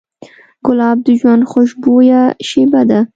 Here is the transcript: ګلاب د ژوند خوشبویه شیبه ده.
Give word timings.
ګلاب 0.65 0.97
د 1.05 1.07
ژوند 1.19 1.43
خوشبویه 1.51 2.21
شیبه 2.47 2.81
ده. 2.89 2.99